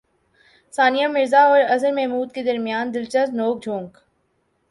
[0.73, 3.97] ثانیہ مرزا اور اظہر محمود کے درمیان دلچسپ نوک جھونک